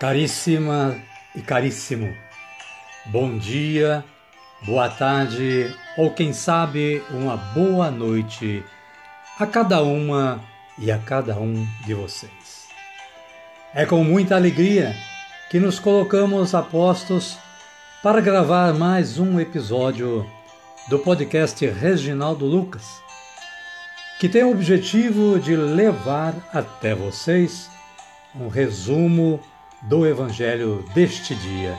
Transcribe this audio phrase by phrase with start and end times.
[0.00, 0.96] Caríssima
[1.36, 2.16] e caríssimo,
[3.04, 4.02] bom dia,
[4.62, 8.64] boa tarde ou quem sabe uma boa noite
[9.38, 10.42] a cada uma
[10.78, 12.66] e a cada um de vocês.
[13.74, 14.96] É com muita alegria
[15.50, 17.36] que nos colocamos a postos
[18.02, 20.26] para gravar mais um episódio
[20.88, 23.02] do podcast Reginaldo Lucas,
[24.18, 27.68] que tem o objetivo de levar até vocês
[28.34, 29.38] um resumo
[29.82, 31.78] do Evangelho deste dia.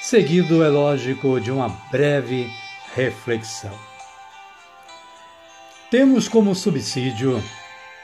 [0.00, 2.50] Seguido, é lógico, de uma breve
[2.94, 3.76] reflexão.
[5.90, 7.42] Temos como subsídio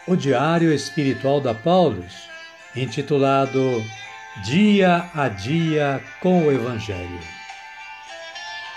[0.06, 2.28] o Diário Espiritual da Paulus,
[2.76, 3.82] intitulado
[4.44, 7.20] Dia a Dia com o Evangelho.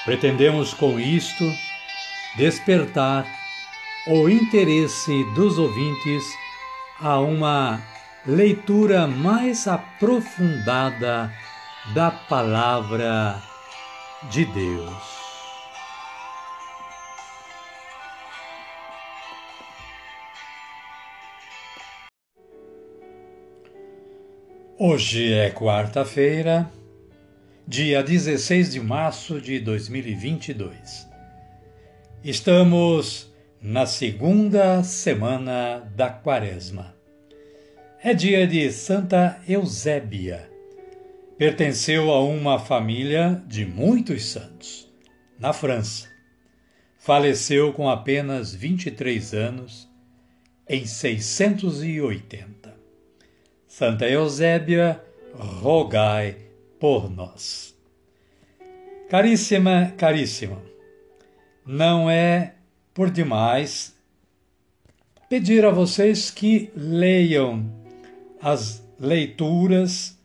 [0.06, 1.44] Pretendemos com isto
[2.38, 3.26] despertar
[4.08, 6.24] o interesse dos ouvintes
[7.02, 7.82] a uma
[8.28, 11.32] leitura mais aprofundada
[11.96, 13.42] da Palavra
[14.30, 15.18] de Deus.
[24.78, 26.70] Hoje é quarta-feira,
[27.66, 31.08] dia 16 de março de 2022.
[32.22, 36.97] Estamos na segunda semana da Quaresma.
[38.08, 40.50] É dia de Santa Eusébia.
[41.38, 44.90] Pertenceu a uma família de muitos santos,
[45.38, 46.08] na França.
[46.98, 49.90] Faleceu com apenas 23 anos,
[50.70, 52.78] em 680.
[53.68, 56.38] Santa Eusébia, rogai
[56.80, 57.78] por nós.
[59.10, 60.64] Caríssima, caríssima,
[61.66, 62.54] não é
[62.94, 63.94] por demais
[65.28, 67.77] pedir a vocês que leiam
[68.42, 70.18] as leituras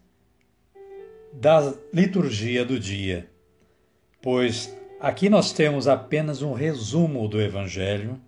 [1.32, 3.28] da liturgia do dia,
[4.20, 8.20] pois aqui nós temos apenas um resumo do Evangelho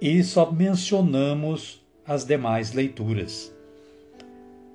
[0.00, 3.52] e só mencionamos as demais leituras.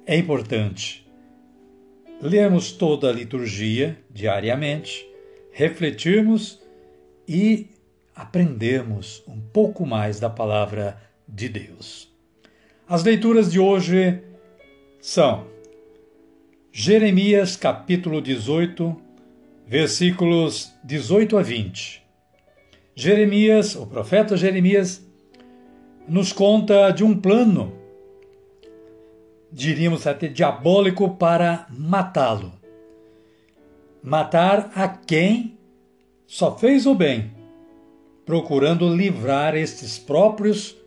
[0.06, 1.06] É importante
[2.22, 5.08] lermos toda a liturgia diariamente,
[5.52, 6.59] refletirmos
[7.28, 7.68] e
[8.16, 12.06] aprendermos um pouco mais da palavra de Deus.
[12.90, 14.24] As leituras de hoje
[15.02, 15.46] são
[16.72, 18.96] Jeremias capítulo 18,
[19.68, 22.02] versículos 18 a 20.
[22.96, 25.06] Jeremias, o profeta Jeremias,
[26.08, 27.74] nos conta de um plano,
[29.52, 32.54] diríamos até diabólico, para matá-lo.
[34.02, 35.58] Matar a quem
[36.25, 37.34] só fez o bem,
[38.25, 40.78] procurando livrar estes próprios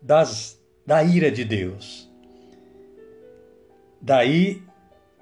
[0.00, 2.10] das da ira de Deus.
[4.00, 4.62] Daí,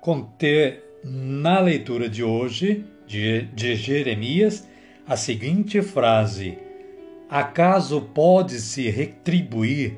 [0.00, 4.66] conter na leitura de hoje, de, de Jeremias,
[5.06, 6.58] a seguinte frase:
[7.28, 9.96] Acaso pode-se retribuir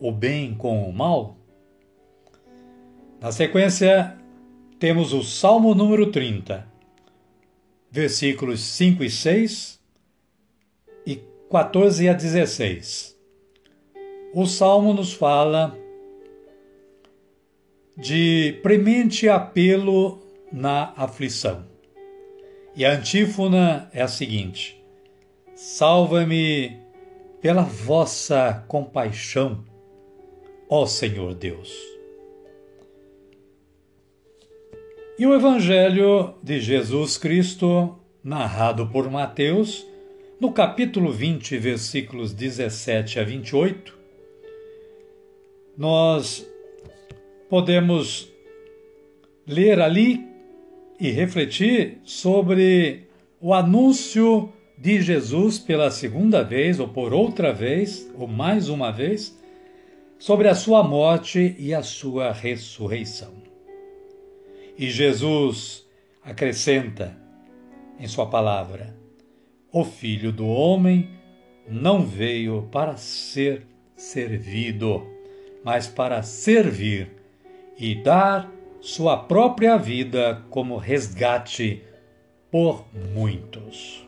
[0.00, 1.36] o bem com o mal?
[3.20, 4.16] Na sequência,
[4.78, 6.66] temos o Salmo número 30,
[7.90, 9.80] versículos 5 e 6
[11.06, 11.20] e
[11.50, 13.13] 14 a 16.
[14.36, 15.78] O salmo nos fala
[17.96, 20.18] de premente apelo
[20.52, 21.64] na aflição.
[22.74, 24.82] E a antífona é a seguinte:
[25.54, 26.76] Salva-me
[27.40, 29.64] pela vossa compaixão,
[30.68, 31.72] ó Senhor Deus.
[35.16, 39.86] E o Evangelho de Jesus Cristo, narrado por Mateus,
[40.40, 44.03] no capítulo 20, versículos 17 a 28,
[45.76, 46.46] nós
[47.48, 48.32] podemos
[49.46, 50.26] ler ali
[50.98, 53.08] e refletir sobre
[53.40, 59.38] o anúncio de Jesus pela segunda vez, ou por outra vez, ou mais uma vez,
[60.18, 63.34] sobre a sua morte e a sua ressurreição.
[64.76, 65.86] E Jesus
[66.22, 67.16] acrescenta
[67.98, 68.96] em sua palavra:
[69.72, 71.10] O Filho do Homem
[71.68, 73.66] não veio para ser
[73.96, 75.13] servido
[75.64, 77.10] mas para servir
[77.78, 81.82] e dar sua própria vida como resgate
[82.50, 82.84] por
[83.14, 84.06] muitos.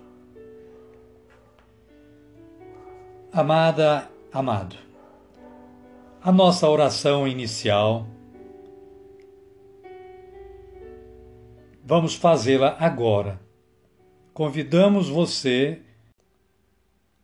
[3.33, 4.77] Amada, amado,
[6.23, 8.07] a nossa oração inicial,
[11.83, 13.41] vamos fazê-la agora.
[14.33, 15.81] Convidamos você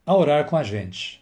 [0.06, 1.21] a orar com a gente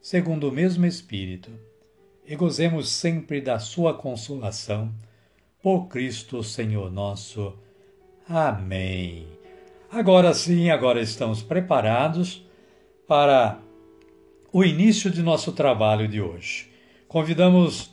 [0.00, 1.50] segundo o mesmo Espírito
[2.26, 4.92] e gozemos sempre da sua consolação.
[5.62, 7.52] Por Cristo Senhor nosso.
[8.28, 9.26] Amém.
[9.90, 12.46] Agora sim, agora estamos preparados
[13.06, 13.58] para
[14.52, 16.70] o início de nosso trabalho de hoje.
[17.08, 17.90] Convidamos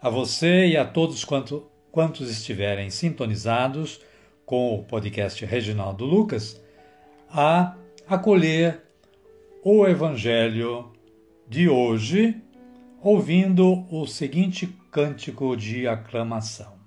[0.00, 4.00] a você e a todos quanto, quantos estiverem sintonizados
[4.46, 6.60] com o podcast Reginaldo Lucas
[7.28, 7.76] a
[8.08, 8.80] acolher
[9.62, 10.92] o Evangelho
[11.50, 12.40] de hoje
[13.02, 16.79] ouvindo o seguinte cântico de aclamação.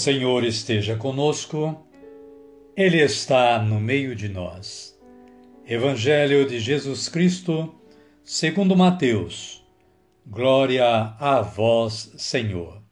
[0.00, 1.78] Senhor esteja conosco,
[2.74, 4.98] Ele está no meio de nós.
[5.66, 7.74] Evangelho de Jesus Cristo,
[8.24, 9.62] segundo Mateus.
[10.26, 12.82] Glória a vós, Senhor.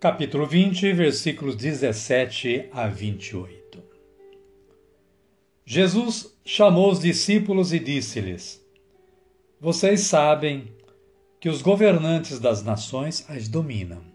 [0.00, 3.82] Capítulo 20, versículos 17 a 28.
[5.66, 8.64] Jesus chamou os discípulos e disse-lhes:
[9.60, 10.72] Vocês sabem
[11.38, 14.11] que os governantes das nações as dominam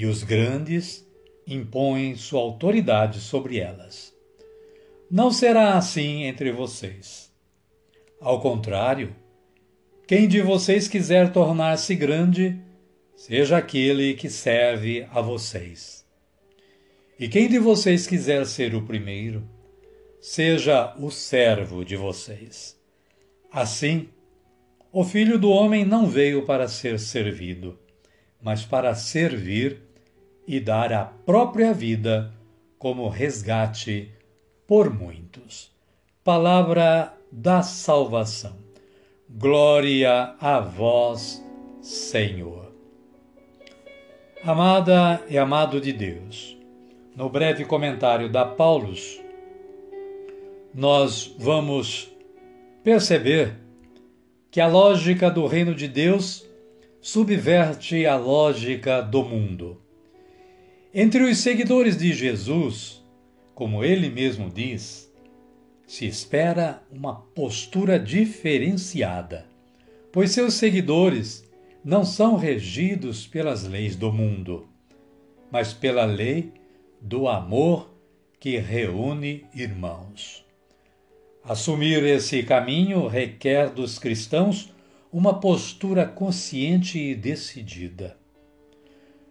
[0.00, 1.06] e os grandes
[1.46, 4.16] impõem sua autoridade sobre elas.
[5.10, 7.30] Não será assim entre vocês.
[8.18, 9.14] Ao contrário,
[10.06, 12.58] quem de vocês quiser tornar-se grande,
[13.14, 16.02] seja aquele que serve a vocês.
[17.18, 19.46] E quem de vocês quiser ser o primeiro,
[20.18, 22.74] seja o servo de vocês.
[23.52, 24.08] Assim,
[24.90, 27.78] o Filho do Homem não veio para ser servido,
[28.40, 29.89] mas para servir
[30.50, 32.34] e dar a própria vida
[32.76, 34.10] como resgate
[34.66, 35.70] por muitos.
[36.24, 38.56] Palavra da salvação.
[39.28, 41.40] Glória a vós,
[41.80, 42.72] Senhor.
[44.42, 46.58] Amada e amado de Deus,
[47.14, 49.20] no breve comentário da Paulus,
[50.74, 52.10] nós vamos
[52.82, 53.54] perceber
[54.50, 56.44] que a lógica do reino de Deus
[57.00, 59.80] subverte a lógica do mundo.
[60.92, 63.00] Entre os seguidores de Jesus,
[63.54, 65.08] como ele mesmo diz,
[65.86, 69.46] se espera uma postura diferenciada,
[70.10, 71.48] pois seus seguidores
[71.84, 74.68] não são regidos pelas leis do mundo,
[75.48, 76.52] mas pela lei
[77.00, 77.94] do amor
[78.40, 80.44] que reúne irmãos.
[81.44, 84.72] Assumir esse caminho requer dos cristãos
[85.12, 88.19] uma postura consciente e decidida.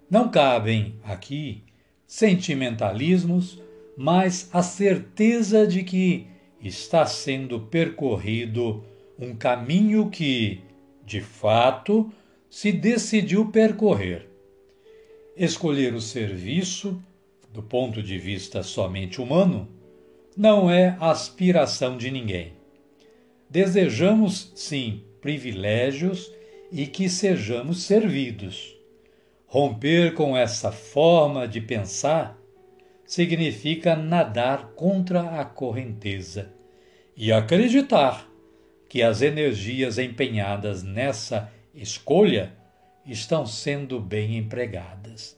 [0.09, 1.61] Não cabem aqui
[2.07, 3.61] sentimentalismos,
[3.95, 6.25] mas a certeza de que
[6.59, 8.83] está sendo percorrido
[9.19, 10.61] um caminho que,
[11.05, 12.11] de fato,
[12.49, 14.27] se decidiu percorrer.
[15.37, 16.99] Escolher o serviço,
[17.53, 19.67] do ponto de vista somente humano,
[20.35, 22.53] não é aspiração de ninguém.
[23.47, 26.31] Desejamos, sim, privilégios
[26.71, 28.78] e que sejamos servidos.
[29.49, 32.39] Romper com essa forma de pensar
[33.03, 36.53] significa nadar contra a correnteza
[37.17, 38.29] e acreditar
[38.87, 42.55] que as energias empenhadas nessa escolha
[43.05, 45.37] estão sendo bem empregadas.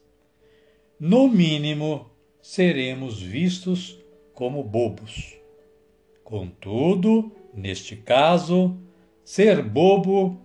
[0.99, 3.97] No mínimo, seremos vistos
[4.33, 5.37] como bobos.
[6.23, 8.77] Contudo, neste caso,
[9.23, 10.41] Ser bobo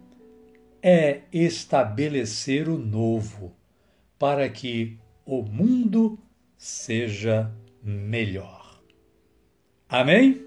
[0.88, 3.52] é estabelecer o novo
[4.16, 6.16] para que o mundo
[6.56, 7.52] seja
[7.82, 8.78] melhor.
[9.88, 10.46] Amém?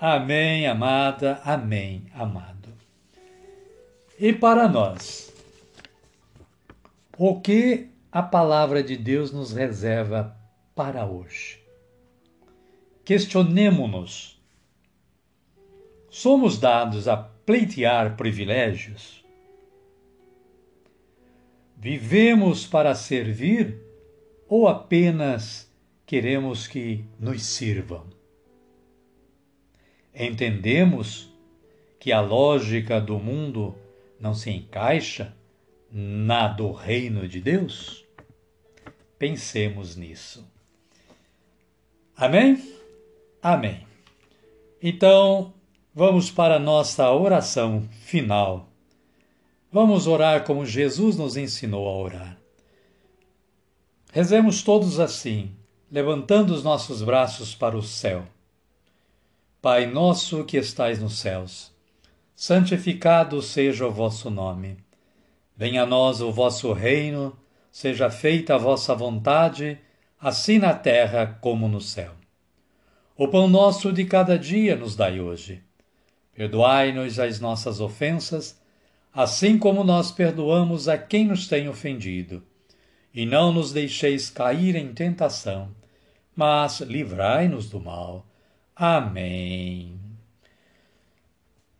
[0.00, 2.74] Amém, amada, amém, amado.
[4.18, 5.32] E para nós,
[7.16, 10.36] o que a palavra de Deus nos reserva
[10.74, 11.62] para hoje?
[13.04, 14.42] Questionemo-nos.
[16.10, 19.24] Somos dados a pleitear privilégios?
[21.76, 23.76] Vivemos para servir
[24.48, 25.68] ou apenas
[26.06, 28.06] queremos que nos sirvam?
[30.14, 31.28] Entendemos
[31.98, 33.74] que a lógica do mundo
[34.20, 35.34] não se encaixa
[35.90, 38.06] na do reino de Deus?
[39.18, 40.48] Pensemos nisso.
[42.16, 42.62] Amém?
[43.42, 43.84] Amém.
[44.80, 45.52] Então,
[45.94, 48.68] vamos para nossa oração final.
[49.72, 52.38] Vamos orar como Jesus nos ensinou a orar.
[54.12, 55.54] Rezemos todos assim,
[55.90, 58.24] levantando os nossos braços para o céu.
[59.60, 61.72] Pai nosso que estais nos céus,
[62.34, 64.76] santificado seja o vosso nome.
[65.56, 67.36] Venha a nós o vosso reino,
[67.70, 69.78] seja feita a vossa vontade,
[70.20, 72.12] assim na terra como no céu.
[73.16, 75.62] O pão nosso de cada dia nos dai hoje.
[76.34, 78.60] Perdoai-nos as nossas ofensas,
[79.12, 82.42] assim como nós perdoamos a quem nos tem ofendido.
[83.12, 85.74] E não nos deixeis cair em tentação,
[86.34, 88.26] mas livrai-nos do mal.
[88.76, 89.98] Amém.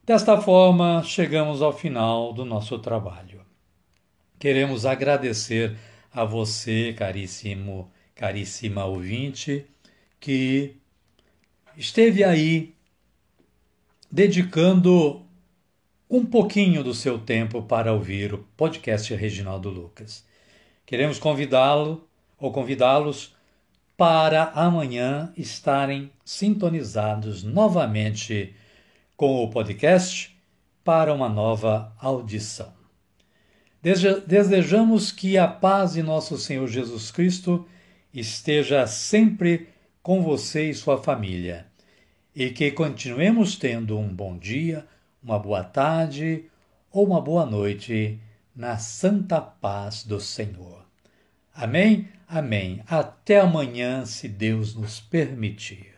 [0.04, 3.42] Desta forma, chegamos ao final do nosso trabalho.
[4.40, 5.76] Queremos agradecer
[6.12, 9.64] a você, caríssimo, caríssima ouvinte,
[10.19, 10.76] que
[11.76, 12.75] esteve aí
[14.11, 15.25] dedicando
[16.09, 20.25] um pouquinho do seu tempo para ouvir o podcast Reginaldo Lucas.
[20.85, 23.37] Queremos convidá-lo ou convidá-los
[23.97, 28.57] para amanhã estarem sintonizados novamente
[29.17, 30.37] com o podcast
[30.83, 32.73] para uma nova audição.
[34.26, 37.69] Desejamos que a paz de nosso Senhor Jesus Cristo
[38.12, 39.69] esteja sempre
[40.02, 41.70] com você e sua família
[42.35, 44.87] e que continuemos tendo um bom dia,
[45.23, 46.45] uma boa tarde
[46.91, 48.21] ou uma boa noite
[48.55, 50.85] na santa paz do Senhor.
[51.55, 52.09] Amém?
[52.29, 52.83] Amém.
[52.87, 55.89] Até amanhã, se Deus nos permitir.